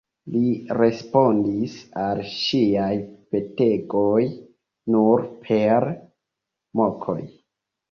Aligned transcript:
Li 0.35 0.39
respondis 0.77 1.75
al 2.03 2.21
ŝiaj 2.37 2.89
petegoj 3.37 4.23
nur 4.97 5.25
per 5.47 5.89
mokoj. 6.83 7.21